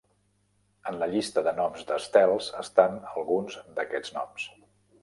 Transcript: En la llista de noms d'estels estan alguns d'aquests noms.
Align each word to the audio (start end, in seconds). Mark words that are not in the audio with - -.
En 0.91 0.95
la 1.03 1.09
llista 1.11 1.43
de 1.49 1.53
noms 1.59 1.85
d'estels 1.91 2.49
estan 2.65 2.99
alguns 3.13 3.63
d'aquests 3.79 4.19
noms. 4.19 4.53